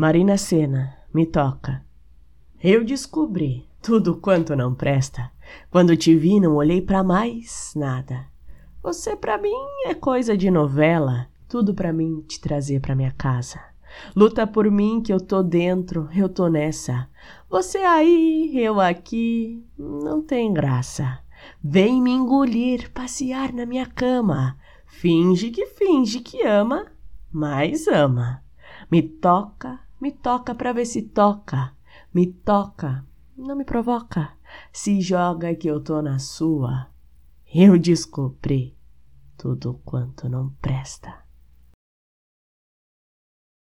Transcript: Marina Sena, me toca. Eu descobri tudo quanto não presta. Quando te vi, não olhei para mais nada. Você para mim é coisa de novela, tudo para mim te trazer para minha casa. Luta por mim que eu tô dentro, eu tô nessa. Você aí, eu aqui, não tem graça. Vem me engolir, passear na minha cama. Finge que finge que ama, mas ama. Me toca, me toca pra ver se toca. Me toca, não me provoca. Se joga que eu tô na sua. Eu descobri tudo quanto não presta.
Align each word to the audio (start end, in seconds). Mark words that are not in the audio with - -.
Marina 0.00 0.38
Sena, 0.38 0.96
me 1.12 1.26
toca. 1.26 1.84
Eu 2.62 2.84
descobri 2.84 3.68
tudo 3.82 4.14
quanto 4.14 4.54
não 4.54 4.72
presta. 4.72 5.28
Quando 5.72 5.96
te 5.96 6.14
vi, 6.14 6.38
não 6.38 6.54
olhei 6.54 6.80
para 6.80 7.02
mais 7.02 7.72
nada. 7.74 8.24
Você 8.80 9.16
para 9.16 9.36
mim 9.36 9.58
é 9.86 9.94
coisa 9.94 10.36
de 10.36 10.52
novela, 10.52 11.26
tudo 11.48 11.74
para 11.74 11.92
mim 11.92 12.20
te 12.28 12.40
trazer 12.40 12.80
para 12.80 12.94
minha 12.94 13.10
casa. 13.10 13.58
Luta 14.14 14.46
por 14.46 14.70
mim 14.70 15.02
que 15.02 15.12
eu 15.12 15.20
tô 15.20 15.42
dentro, 15.42 16.08
eu 16.14 16.28
tô 16.28 16.46
nessa. 16.46 17.08
Você 17.50 17.78
aí, 17.78 18.52
eu 18.54 18.80
aqui, 18.80 19.66
não 19.76 20.22
tem 20.22 20.52
graça. 20.54 21.18
Vem 21.60 22.00
me 22.00 22.12
engolir, 22.12 22.92
passear 22.92 23.52
na 23.52 23.66
minha 23.66 23.86
cama. 23.86 24.56
Finge 24.86 25.50
que 25.50 25.66
finge 25.66 26.20
que 26.20 26.46
ama, 26.46 26.86
mas 27.32 27.88
ama. 27.88 28.44
Me 28.88 29.02
toca, 29.02 29.80
me 30.00 30.12
toca 30.12 30.54
pra 30.54 30.72
ver 30.72 30.86
se 30.86 31.02
toca. 31.02 31.72
Me 32.14 32.26
toca, 32.26 33.04
não 33.36 33.56
me 33.56 33.64
provoca. 33.64 34.32
Se 34.72 35.00
joga 35.00 35.54
que 35.54 35.68
eu 35.68 35.80
tô 35.80 36.00
na 36.00 36.18
sua. 36.18 36.88
Eu 37.52 37.78
descobri 37.78 38.76
tudo 39.36 39.80
quanto 39.84 40.28
não 40.28 40.50
presta. 40.60 41.27